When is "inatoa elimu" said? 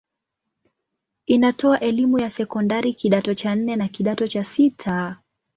1.25-2.19